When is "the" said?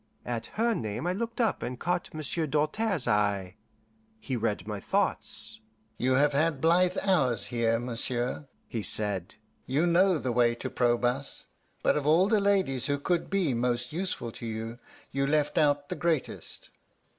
10.17-10.31, 12.27-12.39, 15.89-15.95